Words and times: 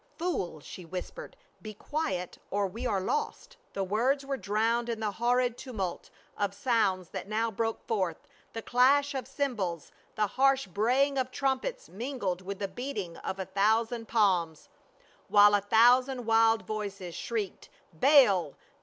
"Fool!" 0.17 0.59
she 0.61 0.83
whispered." 0.83 1.37
Be 1.61 1.75
quiet, 1.75 2.39
or 2.49 2.65
we 2.65 2.87
are 2.87 2.99
lost." 2.99 3.57
The 3.73 3.83
words 3.83 4.25
were 4.25 4.35
drowned 4.35 4.89
in 4.89 4.99
the 4.99 5.11
horrid 5.11 5.59
tumult 5.59 6.09
of 6.35 6.55
sounds 6.55 7.09
that 7.09 7.27
now 7.27 7.51
broke 7.51 7.85
forth, 7.85 8.27
the 8.53 8.63
clash 8.63 9.13
of 9.13 9.27
cymbals, 9.27 9.91
the 10.15 10.25
harsh 10.25 10.65
braying 10.65 11.19
of 11.19 11.29
trumpets 11.29 11.87
mingled 11.87 12.41
with 12.41 12.57
the 12.57 12.67
beating 12.67 13.17
of 13.17 13.37
a 13.37 13.45
thousand 13.45 14.07
palms, 14.07 14.69
while 15.27 15.53
a 15.53 15.61
thousand 15.61 16.25
wild 16.25 16.63
voices 16.65 17.13
shrieked," 17.13 17.69
Baal 17.93 18.55